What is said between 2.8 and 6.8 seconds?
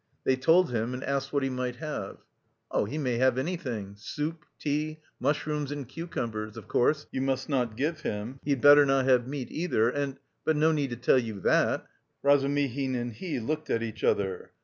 "He may have anything... soup, tea... mushrooms and cucumbers, of